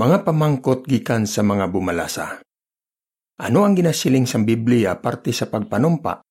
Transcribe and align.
Mga 0.00 0.24
pamangkot 0.24 0.88
gikan 0.88 1.28
sa 1.28 1.44
mga 1.44 1.68
bumalasa. 1.68 2.40
Ano 3.36 3.68
ang 3.68 3.76
ginasiling 3.76 4.24
sa 4.24 4.40
Biblia 4.40 4.96
parte 4.96 5.28
sa 5.28 5.44
pagpanumpa? 5.44 6.24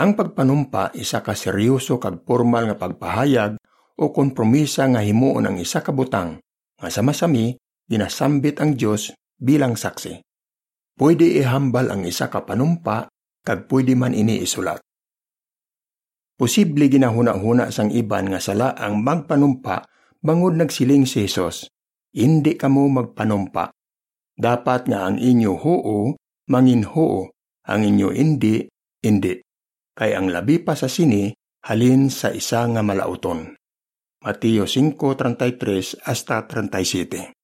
Ang 0.00 0.16
pagpanumpa 0.16 0.96
isa 0.96 1.20
ka 1.20 1.36
seryoso 1.36 2.00
kag 2.00 2.24
formal 2.24 2.72
nga 2.72 2.80
pagpahayag 2.80 3.60
o 4.00 4.08
kompromisa 4.08 4.88
nga 4.88 5.04
himuon 5.04 5.52
ang 5.52 5.60
isa 5.60 5.84
ka 5.84 5.92
butang 5.92 6.40
nga 6.80 6.88
sama-sami 6.88 7.60
ginasambit 7.92 8.56
ang 8.56 8.72
Dios 8.72 9.12
bilang 9.36 9.76
saksi. 9.76 10.24
Pwede 10.96 11.28
ihambal 11.28 11.92
ang 11.92 12.08
isa 12.08 12.32
ka 12.32 12.48
panumpa 12.48 13.04
kag 13.44 13.68
pwede 13.68 13.92
man 14.00 14.16
ini 14.16 14.40
isulat. 14.40 14.80
Posible 16.40 16.88
ginahuna-huna 16.88 17.68
sang 17.68 17.92
iban 17.92 18.32
nga 18.32 18.40
sala 18.40 18.72
ang 18.80 19.04
magpanumpa 19.04 19.84
bangod 20.24 20.56
nagsiling 20.56 21.04
si 21.04 21.28
Jesus 21.28 21.68
hindi 22.14 22.54
kamo 22.54 22.86
magpanumpa. 22.86 23.74
Dapat 24.34 24.90
nga 24.90 25.10
ang 25.10 25.18
inyo 25.18 25.52
huo, 25.58 26.14
mangin 26.50 26.86
huo, 26.86 27.30
ang 27.66 27.80
inyo 27.82 28.14
hindi, 28.14 28.66
hindi. 29.02 29.34
Kay 29.94 30.14
ang 30.14 30.30
labi 30.30 30.62
pa 30.62 30.74
sa 30.78 30.90
sini, 30.90 31.30
halin 31.66 32.10
sa 32.10 32.30
isa 32.30 32.66
nga 32.66 32.82
malauton. 32.82 33.54
Mateo 34.24 34.64
5.33 34.64 36.00
hasta 36.08 36.48
37 36.48 37.34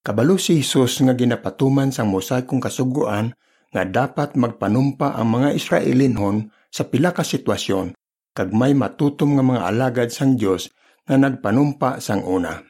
Kabalo 0.00 0.38
si 0.38 0.62
Jesus 0.62 1.02
nga 1.02 1.12
ginapatuman 1.12 1.90
sang 1.92 2.08
mosaikong 2.08 2.62
kasuguan 2.62 3.34
nga 3.74 3.82
dapat 3.84 4.38
magpanumpa 4.38 5.18
ang 5.18 5.36
mga 5.36 5.52
Israelinhon 5.52 6.48
sa 6.70 6.86
pila 6.88 7.10
ka 7.12 7.26
sitwasyon 7.26 7.92
kag 8.32 8.54
may 8.54 8.72
matutom 8.72 9.36
nga 9.36 9.44
mga 9.44 9.62
alagad 9.68 10.08
sang 10.14 10.38
Dios 10.38 10.70
nga 11.04 11.18
nagpanumpa 11.18 11.98
sang 12.00 12.24
una. 12.24 12.62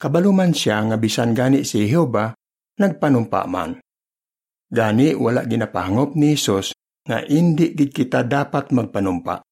Kabaluman 0.00 0.56
siya 0.56 0.80
nga 0.88 0.96
bisan 0.96 1.36
gani 1.36 1.60
si 1.60 1.84
Jehova 1.84 2.32
nagpanumpa 2.80 3.44
man. 3.44 3.76
Gani 4.72 5.12
wala 5.12 5.44
ginapahangop 5.44 6.16
ni 6.16 6.32
Hesus 6.32 6.72
nga 7.04 7.20
indi 7.20 7.76
gid 7.76 7.92
kita 7.92 8.24
dapat 8.24 8.72
magpanumpa. 8.72 9.44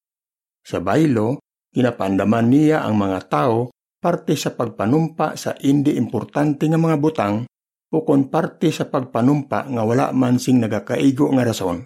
Sa 0.64 0.81
baylo, 0.81 1.36
ginapandaman 1.69 2.48
niya 2.48 2.81
ang 2.81 2.97
mga 2.97 3.28
tao 3.28 3.69
parte 4.00 4.41
sa 4.41 4.56
pagpanumpa 4.56 5.36
sa 5.36 5.53
indi 5.61 6.00
importante 6.00 6.64
nga 6.64 6.80
mga 6.80 6.97
butang 6.97 7.45
o 7.92 7.97
kon 8.01 8.33
parte 8.33 8.73
sa 8.73 8.89
pagpanumpa 8.89 9.69
nga 9.69 9.83
wala 9.84 10.17
man 10.17 10.41
sing 10.41 10.64
nagakaigo 10.64 11.28
nga 11.28 11.45
rason. 11.45 11.84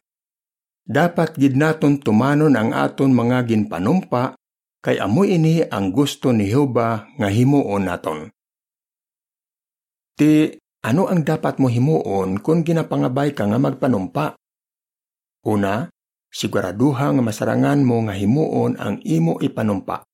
Dapat 0.86 1.34
gid 1.34 1.58
naton 1.58 1.98
tumanon 1.98 2.54
ang 2.54 2.70
aton 2.70 3.10
mga 3.10 3.42
ginpanumpa 3.42 4.38
kay 4.86 5.02
amoy 5.02 5.34
ini 5.34 5.66
ang 5.66 5.90
gusto 5.90 6.30
ni 6.30 6.46
Jehova 6.46 7.10
nga 7.18 7.26
himuon 7.26 7.90
naton. 7.90 8.30
Ti, 10.22 10.54
ano 10.86 11.10
ang 11.10 11.26
dapat 11.26 11.58
mo 11.58 11.66
himuon 11.66 12.38
kung 12.46 12.62
ginapangabay 12.62 13.34
ka 13.34 13.42
nga 13.42 13.58
magpanumpa? 13.58 14.38
Una, 15.50 15.90
siguraduha 16.30 17.10
nga 17.10 17.22
masarangan 17.26 17.82
mo 17.82 18.06
nga 18.06 18.14
himuon 18.14 18.78
ang 18.78 19.02
imo 19.02 19.42
ipanumpa. 19.42 20.06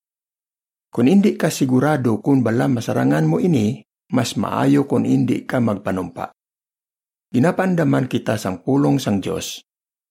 Kung 0.88 1.12
hindi 1.12 1.36
ka 1.36 1.52
sigurado 1.52 2.24
kung 2.24 2.40
bala 2.40 2.72
masarangan 2.72 3.28
mo 3.28 3.36
ini, 3.36 3.84
mas 4.08 4.32
maayo 4.40 4.88
kung 4.88 5.04
hindi 5.04 5.44
ka 5.44 5.60
magpanumpa. 5.60 6.32
Ginapandaman 7.28 8.08
kita 8.08 8.40
sang 8.40 8.64
pulong 8.64 8.96
sang 8.96 9.20
Dios. 9.20 9.60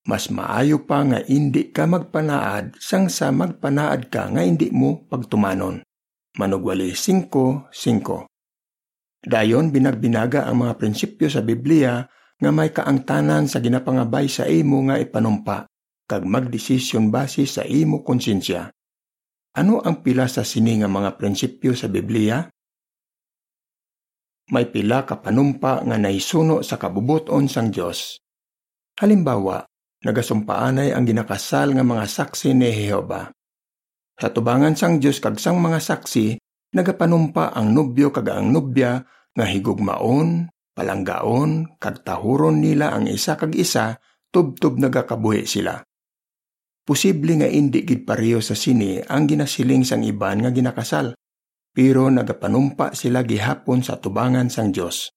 Mas 0.05 0.29
maayo 0.29 0.85
pa 0.85 1.09
nga 1.09 1.25
hindi 1.25 1.73
ka 1.73 1.89
magpanaad 1.89 2.77
sang 2.77 3.09
sa 3.09 3.33
magpanaad 3.33 4.13
ka 4.13 4.29
nga 4.29 4.45
hindi 4.45 4.69
mo 4.69 5.09
pagtumanon. 5.09 5.81
Manugwali 6.37 6.93
5.5 6.93 8.36
Dayon 9.27 9.75
binagbinaga 9.75 10.47
ang 10.47 10.63
mga 10.63 10.79
prinsipyo 10.79 11.27
sa 11.27 11.43
Biblia 11.43 11.99
nga 12.39 12.51
may 12.55 12.71
kaangtanan 12.71 13.51
sa 13.51 13.59
ginapangabay 13.59 14.31
sa 14.31 14.47
imo 14.47 14.79
nga 14.87 14.95
ipanumpa 14.95 15.67
kag 16.07 16.23
magdesisyon 16.23 17.11
base 17.11 17.43
sa 17.43 17.67
imo 17.67 18.07
konsensya. 18.07 18.71
Ano 19.59 19.83
ang 19.83 19.99
pila 19.99 20.31
sa 20.31 20.47
sini 20.47 20.79
nga 20.79 20.87
mga 20.87 21.19
prinsipyo 21.19 21.75
sa 21.75 21.91
Biblia? 21.91 22.39
May 24.47 24.71
pila 24.71 25.03
ka 25.03 25.19
panumpa 25.19 25.83
nga 25.83 25.97
naisuno 25.99 26.63
sa 26.63 26.79
kabubuton 26.79 27.51
sang 27.51 27.67
Dios. 27.67 28.23
Halimbawa, 28.95 29.59
nagasumpaanay 30.07 30.95
ang 30.95 31.03
ginakasal 31.03 31.75
nga 31.75 31.83
mga 31.83 32.05
saksi 32.07 32.55
ni 32.55 32.71
Jehova. 32.71 33.27
Sa 34.15 34.31
tubangan 34.31 34.79
sang 34.79 35.03
Dios 35.03 35.19
kag 35.19 35.35
sang 35.35 35.59
mga 35.59 35.83
saksi, 35.83 36.39
nagapanumpa 36.71 37.51
ang 37.51 37.75
nobyo 37.75 38.07
kag 38.15 38.31
ang 38.31 38.55
nobya 38.55 39.03
nga 39.37 39.45
higugmaon, 39.45 40.49
palanggaon, 40.73 41.77
kag 41.77 42.01
tahuron 42.01 42.57
nila 42.57 42.97
ang 42.97 43.05
isa 43.05 43.37
kag 43.37 43.53
isa, 43.53 44.01
tubtob 44.33 44.81
nagakabuhi 44.81 45.45
sila. 45.45 45.77
Posible 46.81 47.37
nga 47.37 47.45
indi 47.45 47.85
gid 47.85 48.01
pareho 48.01 48.41
sa 48.41 48.57
sini 48.57 48.97
ang 48.97 49.29
ginasiling 49.29 49.85
sang 49.85 50.01
iban 50.01 50.41
nga 50.41 50.49
ginakasal, 50.49 51.13
pero 51.69 52.09
nagapanumpa 52.09 52.97
sila 52.97 53.21
gihapon 53.21 53.85
sa 53.85 54.01
tubangan 54.01 54.49
sang 54.49 54.73
Dios. 54.73 55.13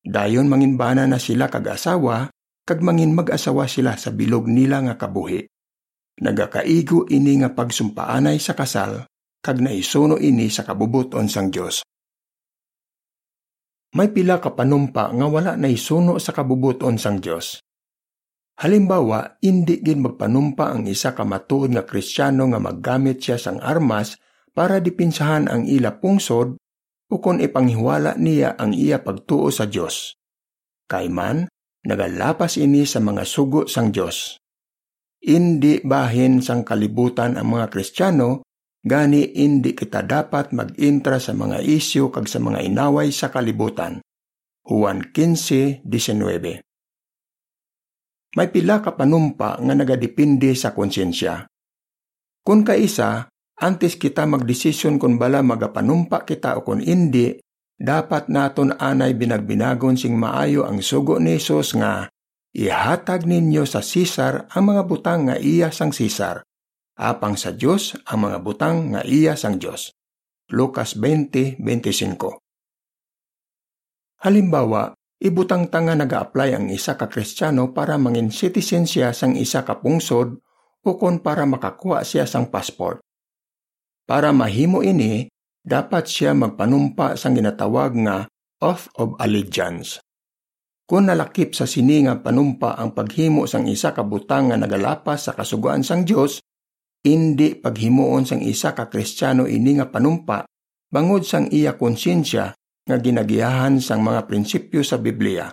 Dayon 0.00 0.48
manginbana 0.48 1.04
na 1.04 1.20
sila 1.20 1.52
kag 1.52 1.68
asawa, 1.68 2.32
kag 2.64 2.80
mangin 2.80 3.12
mag-asawa 3.12 3.68
sila 3.68 4.00
sa 4.00 4.08
bilog 4.08 4.48
nila 4.48 4.80
nga 4.88 4.96
kabuhi. 4.96 5.44
Nagakaigo 6.24 7.10
ini 7.12 7.44
nga 7.44 7.52
pagsumpaanay 7.52 8.40
sa 8.40 8.56
kasal, 8.56 9.04
kag 9.44 9.60
naisuno 9.60 10.16
ini 10.16 10.48
sa 10.48 10.64
kabubuton 10.64 11.28
sang 11.28 11.52
Dios. 11.52 11.84
May 13.94 14.10
pila 14.10 14.42
ka 14.42 14.58
panumpa 14.58 15.14
nga 15.14 15.26
wala 15.30 15.54
na 15.54 15.70
isuno 15.70 16.18
sa 16.18 16.34
kabubuton 16.34 16.98
sang 16.98 17.22
Dios. 17.22 17.62
Halimbawa, 18.58 19.38
indi 19.42 19.82
gid 19.82 20.02
magpanumpa 20.02 20.74
ang 20.74 20.86
isa 20.90 21.14
ka 21.14 21.22
matuod 21.22 21.74
nga 21.74 21.86
Kristiyano 21.86 22.50
nga 22.50 22.58
maggamit 22.58 23.22
siya 23.22 23.38
sang 23.38 23.62
armas 23.62 24.18
para 24.50 24.82
dipinsahan 24.82 25.46
ang 25.50 25.66
ila 25.66 25.98
pungsod 25.98 26.58
o 27.10 27.14
kon 27.22 27.38
ipanghiwala 27.38 28.18
niya 28.18 28.58
ang 28.58 28.74
iya 28.74 28.98
pagtuo 29.02 29.50
sa 29.50 29.66
Dios. 29.70 30.18
Kayman, 30.90 31.46
nagalapas 31.86 32.58
ini 32.58 32.86
sa 32.86 32.98
mga 32.98 33.22
sugo 33.22 33.70
sang 33.70 33.94
Dios. 33.94 34.38
Indi 35.22 35.82
bahin 35.82 36.42
sang 36.42 36.66
kalibutan 36.66 37.38
ang 37.38 37.54
mga 37.54 37.70
Kristiyano 37.70 38.42
Gani 38.84 39.40
indi 39.40 39.72
kita 39.72 40.04
dapat 40.04 40.52
mag-intra 40.52 41.16
sa 41.16 41.32
mga 41.32 41.64
isyu 41.64 42.12
kag 42.12 42.28
sa 42.28 42.36
mga 42.36 42.68
inaway 42.68 43.08
sa 43.16 43.32
kalibutan. 43.32 44.04
Juan 44.60 45.08
15:19. 45.08 45.88
May 48.36 48.48
pila 48.52 48.84
ka 48.84 48.92
panumpa 48.92 49.56
nga 49.56 49.72
nagadepende 49.72 50.52
sa 50.52 50.76
konsensya. 50.76 51.48
Kung 52.44 52.60
kaisa, 52.60 53.32
antes 53.56 53.96
kita 53.96 54.28
magdesisyon 54.28 55.00
kung 55.00 55.16
bala 55.16 55.40
magapanumpa 55.40 56.28
kita 56.28 56.60
o 56.60 56.68
kung 56.68 56.84
hindi, 56.84 57.40
dapat 57.80 58.28
naton 58.28 58.76
anay 58.76 59.16
binagbinagon 59.16 59.96
sing 59.96 60.12
maayo 60.12 60.68
ang 60.68 60.84
sugo 60.84 61.16
ni 61.16 61.40
Jesus 61.40 61.72
nga 61.72 62.12
ihatag 62.52 63.24
ninyo 63.24 63.64
sa 63.64 63.80
Sisar 63.80 64.44
ang 64.52 64.76
mga 64.76 64.82
butang 64.84 65.32
nga 65.32 65.40
iya 65.40 65.72
sang 65.72 65.96
Sisar 65.96 66.44
apang 66.94 67.34
sa 67.34 67.50
Dios 67.50 67.98
ang 68.06 68.30
mga 68.30 68.38
butang 68.42 68.94
nga 68.94 69.02
iya 69.02 69.34
sang 69.34 69.58
Dios. 69.58 69.90
Lucas 70.50 70.94
20:25. 70.94 72.38
Halimbawa, 74.24 74.94
ibutang 75.20 75.68
tanga 75.68 75.92
naga-apply 75.98 76.56
ang 76.56 76.66
isa 76.72 76.96
ka 76.96 77.10
Kristiyano 77.10 77.74
para 77.76 78.00
mangin 78.00 78.32
citizen 78.32 78.88
siya 78.88 79.12
sang 79.12 79.36
isa 79.36 79.66
ka 79.66 79.82
pungsod 79.82 80.40
o 80.84 80.90
kon 81.00 81.20
para 81.20 81.44
makakuha 81.44 82.04
siya 82.04 82.24
sang 82.24 82.48
passport. 82.48 83.00
Para 84.04 84.36
mahimo 84.36 84.84
ini, 84.84 85.28
dapat 85.64 86.04
siya 86.08 86.36
magpanumpa 86.36 87.16
sang 87.16 87.36
ginatawag 87.36 87.96
nga 88.04 88.28
oath 88.60 88.92
of 89.00 89.16
allegiance. 89.20 90.00
Kung 90.84 91.08
nalakip 91.08 91.56
sa 91.56 91.64
sininga 91.64 92.20
panumpa 92.20 92.76
ang 92.76 92.92
paghimo 92.92 93.48
sang 93.48 93.64
isa 93.64 93.96
ka 93.96 94.04
butang 94.04 94.52
nga 94.52 94.60
nagalapas 94.60 95.24
sa 95.24 95.32
kasuguan 95.32 95.80
sang 95.80 96.04
Dios, 96.04 96.44
Indi 97.04 97.52
paghimuon 97.52 98.24
sang 98.24 98.40
isa 98.40 98.72
ka 98.72 98.88
kristyano 98.88 99.44
ini 99.44 99.76
nga 99.76 99.92
panumpa 99.92 100.48
bangod 100.88 101.20
sang 101.20 101.52
iya 101.52 101.76
konsensya 101.76 102.56
nga 102.56 102.96
ginagiyahan 102.96 103.76
sang 103.76 104.00
mga 104.00 104.24
prinsipyo 104.24 104.80
sa 104.80 104.96
Biblia. 104.96 105.52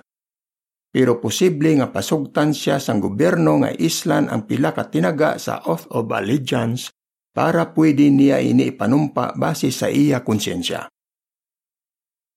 Pero 0.91 1.19
posible 1.19 1.75
nga 1.75 1.91
pasugtan 1.91 2.55
siya 2.55 2.79
sang 2.79 3.03
gobyerno 3.03 3.63
nga 3.63 3.71
islan 3.75 4.31
ang 4.31 4.47
pila 4.47 4.71
ka 4.71 4.87
tinaga 4.87 5.35
sa 5.39 5.59
oath 5.67 5.91
of 5.91 6.07
allegiance 6.15 6.87
para 7.35 7.75
pwede 7.75 8.07
niya 8.07 8.39
ini 8.39 8.71
ipanumpa 8.71 9.35
base 9.35 9.75
sa 9.75 9.91
iya 9.91 10.23
konsensya. 10.23 10.87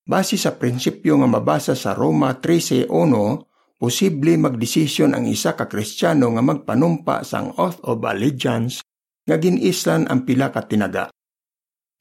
Base 0.06 0.34
sa 0.34 0.58
prinsipyo 0.58 1.22
nga 1.22 1.30
mabasa 1.30 1.78
sa 1.78 1.94
Roma 1.94 2.34
13.1, 2.38 2.90
posible 3.78 4.34
magdesisyon 4.42 5.14
ang 5.14 5.26
isa 5.30 5.54
ka 5.54 5.70
kristyano 5.70 6.34
nga 6.34 6.42
magpanumpa 6.42 7.22
sang 7.22 7.54
oath 7.58 7.78
of 7.86 8.02
allegiance 8.02 8.82
nga 9.24 9.36
ginislan 9.40 10.04
ang 10.08 10.28
pila 10.28 10.52
ka 10.52 10.64
tinaga. 10.68 11.08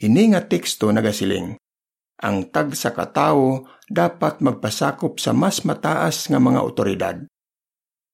Ini 0.03 0.35
nga 0.35 0.43
teksto 0.43 0.91
nagasiling, 0.91 1.55
ang 2.23 2.51
tag 2.51 2.71
sa 2.75 2.95
katao 2.95 3.67
dapat 3.87 4.39
magpasakop 4.39 5.19
sa 5.19 5.35
mas 5.35 5.63
mataas 5.67 6.27
nga 6.31 6.39
mga 6.39 6.59
otoridad. 6.63 7.17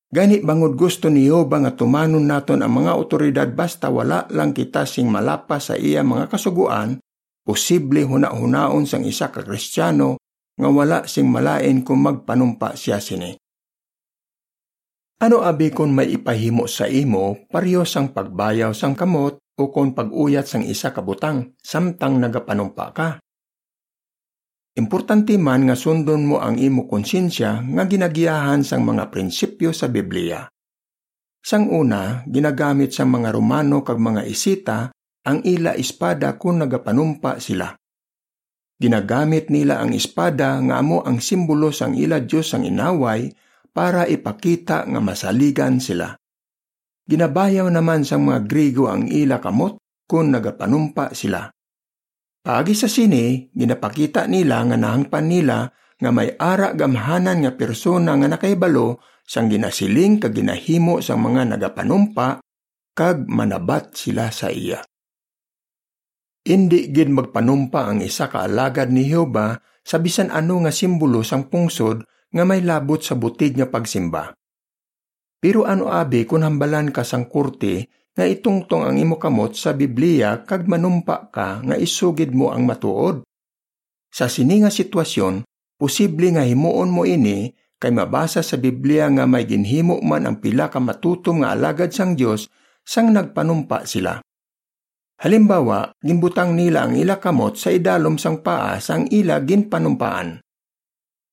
Gani 0.10 0.42
bangod 0.42 0.74
gusto 0.74 1.06
ni 1.06 1.30
Yoba 1.30 1.62
nga 1.62 1.78
tumanon 1.78 2.26
naton 2.26 2.66
ang 2.66 2.74
mga 2.82 2.98
otoridad 2.98 3.50
basta 3.54 3.94
wala 3.94 4.26
lang 4.34 4.58
kita 4.58 4.90
sing 4.90 5.06
malapas 5.06 5.70
sa 5.70 5.76
iya 5.78 6.02
mga 6.02 6.26
kasuguan, 6.34 6.98
posible 7.46 8.02
huna-hunaon 8.10 8.90
sang 8.90 9.06
isa 9.06 9.30
ka 9.30 9.46
kristyano 9.46 10.18
nga 10.58 10.70
wala 10.70 11.06
sing 11.06 11.30
malain 11.30 11.86
kung 11.86 12.02
magpanumpa 12.02 12.74
siya 12.74 12.98
sini. 12.98 13.38
Ano 15.20 15.44
abi 15.44 15.68
kon 15.76 15.92
may 15.92 16.16
ipahimo 16.16 16.64
sa 16.64 16.88
imo 16.88 17.44
pareho 17.52 17.84
sang 17.84 18.16
pagbayaw 18.16 18.72
sang 18.72 18.96
kamot 18.96 19.36
o 19.60 19.68
kon 19.68 19.92
pag-uyat 19.92 20.48
sang 20.48 20.64
isa 20.64 20.96
ka 20.96 21.04
butang 21.04 21.60
samtang 21.60 22.24
nagapanumpa 22.24 22.88
ka? 22.96 23.20
Importante 24.80 25.36
man 25.36 25.68
nga 25.68 25.76
sundon 25.76 26.24
mo 26.24 26.40
ang 26.40 26.56
imo 26.56 26.88
konsensya 26.88 27.60
nga 27.60 27.84
ginagiyahan 27.84 28.64
sang 28.64 28.88
mga 28.88 29.12
prinsipyo 29.12 29.76
sa 29.76 29.92
Biblia. 29.92 30.48
Sang 31.44 31.68
una, 31.68 32.24
ginagamit 32.24 32.96
sang 32.96 33.12
mga 33.12 33.36
Romano 33.36 33.84
kag 33.84 34.00
mga 34.00 34.24
isita 34.24 34.88
ang 35.28 35.44
ila 35.44 35.76
espada 35.76 36.40
kung 36.40 36.64
nagapanumpa 36.64 37.44
sila. 37.44 37.76
Ginagamit 38.80 39.52
nila 39.52 39.84
ang 39.84 39.92
espada 39.92 40.56
nga 40.64 40.80
amo 40.80 41.04
ang 41.04 41.20
simbolo 41.20 41.76
sang 41.76 42.00
ila 42.00 42.24
Diyos 42.24 42.56
ang 42.56 42.64
inaway 42.64 43.28
para 43.72 44.06
ipakita 44.06 44.86
nga 44.90 45.00
masaligan 45.00 45.80
sila. 45.80 46.16
Ginabayaw 47.10 47.70
naman 47.74 48.06
sang 48.06 48.30
mga 48.30 48.46
Grigo 48.46 48.86
ang 48.86 49.10
ila 49.10 49.42
kamot 49.42 49.82
kung 50.06 50.30
nagapanumpa 50.30 51.14
sila. 51.18 51.50
Paagi 52.40 52.74
sa 52.78 52.90
sini, 52.90 53.50
ginapakita 53.52 54.30
nila 54.30 54.62
nga 54.66 54.78
nahangpan 54.78 55.26
nila 55.26 55.70
nga 56.00 56.10
may 56.16 56.34
ara 56.40 56.72
gamhanan 56.72 57.44
nga 57.44 57.52
persona 57.54 58.16
nga 58.16 58.32
nakaibalo 58.32 59.04
sang 59.28 59.52
ginasiling 59.52 60.18
kag 60.18 60.34
ginahimo 60.34 61.04
sang 61.04 61.22
mga 61.22 61.54
nagapanumpa 61.54 62.40
kag 62.96 63.28
manabat 63.28 63.94
sila 63.94 64.32
sa 64.32 64.50
iya. 64.50 64.82
Indi 66.50 66.90
gid 66.90 67.12
magpanumpa 67.12 67.92
ang 67.92 68.00
isa 68.02 68.32
ka 68.32 68.48
alagad 68.48 68.90
ni 68.90 69.06
Jehova 69.06 69.60
sa 69.84 70.00
bisan 70.00 70.32
ano 70.34 70.64
nga 70.64 70.72
simbolo 70.72 71.22
sang 71.22 71.52
pungsod 71.52 72.02
nga 72.30 72.44
may 72.46 72.62
labot 72.62 73.02
sa 73.02 73.18
butig 73.18 73.58
nga 73.58 73.66
pagsimba. 73.66 74.34
Pero 75.40 75.64
ano 75.64 75.88
abi 75.88 76.28
kung 76.28 76.44
hambalan 76.44 76.92
ka 76.92 77.08
sang 77.08 77.32
kurte 77.32 77.88
nga 78.14 78.28
itungtong 78.28 78.84
ang 78.84 78.96
imo 79.00 79.16
kamot 79.16 79.56
sa 79.56 79.72
Biblia 79.72 80.44
kag 80.44 80.68
manumpa 80.68 81.32
ka 81.32 81.64
nga 81.64 81.76
isugid 81.80 82.36
mo 82.36 82.52
ang 82.52 82.68
matuod. 82.68 83.24
Sa 84.12 84.28
sini 84.28 84.60
nga 84.60 84.68
sitwasyon, 84.68 85.48
posible 85.80 86.28
nga 86.36 86.44
himuon 86.44 86.92
mo 86.92 87.08
ini 87.08 87.56
kay 87.80 87.96
mabasa 87.96 88.44
sa 88.44 88.60
Biblia 88.60 89.08
nga 89.08 89.24
may 89.24 89.48
ginhimo 89.48 90.04
man 90.04 90.28
ang 90.28 90.44
pila 90.44 90.68
ka 90.68 90.84
matutom 90.84 91.42
nga 91.42 91.56
alagad 91.56 91.96
sang 91.96 92.20
Dios 92.20 92.52
sang 92.84 93.16
nagpanumpa 93.16 93.88
sila. 93.88 94.20
Halimbawa, 95.20 95.96
ginbutang 96.04 96.56
nila 96.56 96.88
ang 96.88 96.96
ila 97.00 97.20
kamot 97.20 97.56
sa 97.56 97.72
idalom 97.72 98.20
sang 98.20 98.44
paa 98.44 98.80
sang 98.84 99.08
ila 99.08 99.40
ginpanumpaan. 99.44 100.44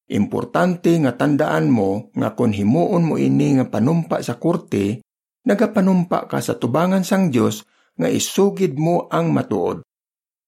Importante 0.07 0.95
nga 1.03 1.19
tandaan 1.19 1.67
mo 1.67 2.15
nga 2.15 2.39
kung 2.39 2.55
himuon 2.55 3.03
mo 3.03 3.15
ini 3.19 3.59
nga 3.59 3.67
panumpa 3.67 4.23
sa 4.23 4.39
korte, 4.39 5.03
nagapanumpa 5.43 6.31
ka 6.31 6.39
sa 6.39 6.55
tubangan 6.55 7.03
sang 7.03 7.35
Dios 7.35 7.67
nga 7.99 8.07
isugid 8.07 8.79
mo 8.79 9.11
ang 9.11 9.35
matuod. 9.35 9.83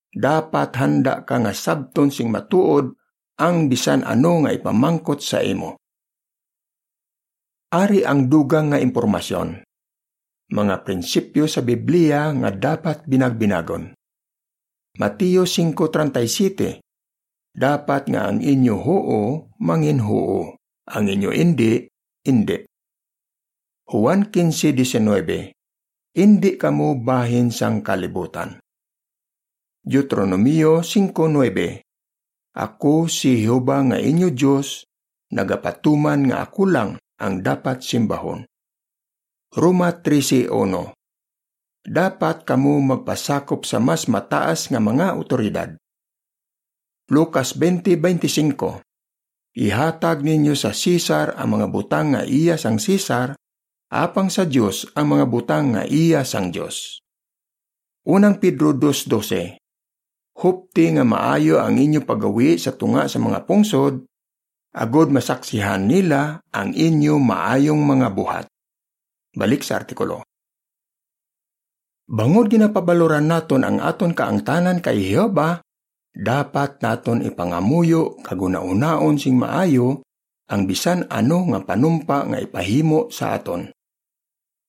Dapat 0.09 0.69
handa 0.79 1.27
ka 1.27 1.43
nga 1.43 1.51
sabton 1.51 2.07
sing 2.07 2.31
matuod 2.31 2.95
ang 3.39 3.67
bisan 3.67 4.07
ano 4.07 4.47
nga 4.47 4.55
ipamangkot 4.55 5.19
sa 5.19 5.43
imo. 5.43 5.75
Ari 7.69 8.01
ang 8.07 8.31
dugang 8.31 8.73
nga 8.73 8.79
impormasyon. 8.79 9.61
Mga 10.49 10.75
prinsipyo 10.81 11.45
sa 11.45 11.61
Biblia 11.61 12.33
nga 12.33 12.49
dapat 12.49 13.05
binagbinagon. 13.05 13.93
Mateo 14.97 15.45
5.37 15.45 16.88
Dapat 17.55 18.13
nga 18.13 18.29
ang 18.29 18.39
inyo 18.39 18.75
hoo, 18.77 19.49
mangin 19.57 20.05
hoo. 20.05 20.53
Ang 20.89 21.05
inyo 21.05 21.29
hindi, 21.33 21.85
hindi. 22.25 22.57
Juan 23.89 24.29
15.19 24.29 25.53
Hindi 26.13 26.51
kamo 26.61 26.97
bahin 27.01 27.49
sang 27.49 27.81
kalibutan. 27.81 28.61
Deuteronomio 29.81 30.85
5.9 30.85 32.53
Ako 32.53 33.09
si 33.09 33.41
Jehova 33.41 33.81
nga 33.81 33.97
inyo 33.97 34.29
Diyos, 34.29 34.85
nagapatuman 35.33 36.29
nga 36.29 36.45
ako 36.45 36.61
lang 36.69 36.89
ang 37.17 37.41
dapat 37.41 37.81
simbahon. 37.81 38.45
Roma 39.57 39.89
13.1 39.89 40.93
Dapat 41.89 42.45
kamo 42.45 42.77
magpasakop 42.77 43.65
sa 43.65 43.81
mas 43.81 44.05
mataas 44.05 44.69
nga 44.69 44.77
mga 44.77 45.17
otoridad. 45.17 45.73
Lucas 47.09 47.57
20.25 47.57 48.85
Ihatag 49.57 50.21
ninyo 50.21 50.53
sa 50.53 50.69
Caesar 50.69 51.33
ang 51.41 51.57
mga 51.57 51.73
butang 51.73 52.13
nga 52.13 52.21
iya 52.21 52.53
sang 52.53 52.77
Caesar 52.77 53.33
apang 53.89 54.29
sa 54.29 54.45
Dios 54.45 54.85
ang 54.93 55.17
mga 55.17 55.25
butang 55.25 55.73
nga 55.73 55.89
iya 55.89 56.21
sang 56.21 56.53
Dios. 56.53 57.01
Unang 58.05 58.37
Pedro 58.37 58.77
2.12 58.77 59.57
Hupti 60.37 60.85
nga 60.93 61.01
maayo 61.01 61.57
ang 61.57 61.81
inyo 61.81 62.05
pagawi 62.05 62.61
sa 62.61 62.77
tunga 62.77 63.09
sa 63.09 63.17
mga 63.17 63.41
pungsod, 63.49 64.05
agod 64.77 65.09
masaksihan 65.09 65.89
nila 65.89 66.45
ang 66.53 66.77
inyo 66.77 67.17
maayong 67.17 67.89
mga 67.89 68.07
buhat. 68.13 68.45
Balik 69.33 69.65
sa 69.65 69.81
artikulo. 69.81 70.21
Bangod 72.05 72.53
ginapabaloran 72.53 73.25
naton 73.25 73.65
ang 73.65 73.81
aton 73.81 74.13
kaangtanan 74.13 74.77
kay 74.77 75.09
Jehova, 75.09 75.65
dapat 76.15 76.81
naton 76.81 77.25
ipangamuyo 77.25 78.17
kaguna-unaon 78.25 79.15
sing 79.17 79.37
maayo 79.37 80.01
ang 80.49 80.65
bisan 80.65 81.05
ano 81.09 81.45
nga 81.53 81.59
panumpa 81.61 82.25
nga 82.29 82.37
ipahimo 82.41 83.13
sa 83.13 83.37
aton 83.37 83.69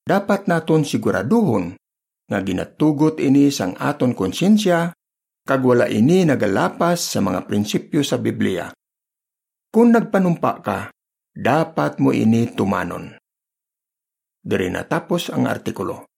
dapat 0.04 0.50
naton 0.50 0.82
siguraduhon 0.82 1.78
nga 2.30 2.38
ginatugot 2.42 3.18
ini 3.18 3.50
sang 3.50 3.74
aton 3.78 4.14
konsensya 4.14 4.94
kag 5.46 5.62
wala 5.66 5.90
ini 5.90 6.22
nagalapas 6.26 7.14
sa 7.14 7.18
mga 7.18 7.46
prinsipyo 7.46 8.06
sa 8.06 8.22
Biblia. 8.22 8.70
Kung 9.70 9.94
nagpanumpa 9.94 10.52
ka, 10.62 10.78
dapat 11.30 12.02
mo 12.02 12.14
ini 12.14 12.50
tumanon. 12.54 13.18
Diri 14.40 14.70
natapos 14.70 15.30
ang 15.30 15.46
artikulo. 15.46 16.09